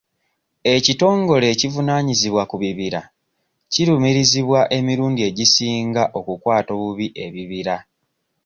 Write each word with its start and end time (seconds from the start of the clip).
Ekitongole 0.75 1.45
ekivunaanyizibwa 1.53 2.43
ku 2.49 2.55
bibira 2.63 3.01
kirumirizibwa 3.71 4.59
emirundi 4.77 5.21
egisinga 5.29 6.03
okukwata 6.19 6.69
obubi 6.77 7.07
ebibira. 7.25 7.75